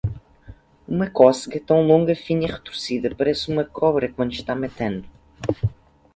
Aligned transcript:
Uma 0.87 1.11
cócega, 1.11 1.59
tão 1.63 1.83
longa, 1.85 2.15
fina 2.15 2.45
e 2.45 2.47
retorcida, 2.47 3.13
parece 3.15 3.51
uma 3.53 3.63
cobra 3.63 4.11
quando 4.11 4.33
está 4.33 4.55
matando. 4.55 5.07